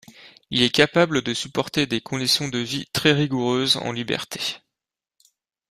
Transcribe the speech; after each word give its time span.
Il 0.49 0.63
est 0.63 0.71
capable 0.71 1.21
de 1.21 1.31
supporter 1.31 1.85
des 1.85 2.01
conditions 2.01 2.47
de 2.47 2.57
vie 2.57 2.87
très 2.91 3.11
rigoureuse 3.13 3.77
en 3.77 3.91
liberté. 3.91 4.55